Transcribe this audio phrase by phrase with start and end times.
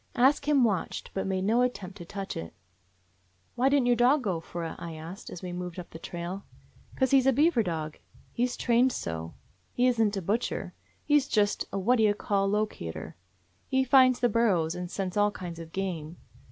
[0.15, 2.55] Ask Him watched, but made no at tempt to touch it.
[3.53, 5.99] "Why didn't your dog go for it?" I asked as we moved on up the
[5.99, 6.43] trail."
[6.95, 7.99] 'Cause he 's a beaver dog.
[8.31, 9.35] He 's trained so.
[9.71, 10.73] He is n't a butcher.
[11.05, 13.15] He 's just a— what do you call— locator.
[13.67, 16.17] He finds the burrows and scents all kinds of game.